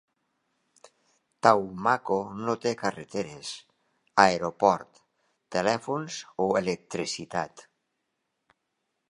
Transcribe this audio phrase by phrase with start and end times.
[1.47, 2.17] Taumako
[2.47, 3.51] no té carreteres,
[4.25, 5.03] aeroport,
[5.57, 7.67] telèfons o electricitat.